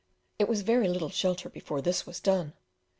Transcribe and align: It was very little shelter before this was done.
It 0.39 0.47
was 0.49 0.63
very 0.63 0.87
little 0.87 1.09
shelter 1.11 1.47
before 1.47 1.79
this 1.79 2.07
was 2.07 2.19
done. 2.19 2.53